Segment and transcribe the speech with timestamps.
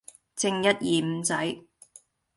[0.35, 0.77] 正一二
[1.07, 1.59] 五仔